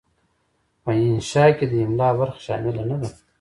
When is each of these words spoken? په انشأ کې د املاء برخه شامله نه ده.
په 0.83 0.91
انشأ 1.05 1.45
کې 1.57 1.65
د 1.71 1.73
املاء 1.85 2.13
برخه 2.19 2.39
شامله 2.47 2.83
نه 2.89 2.97
ده. 3.01 3.09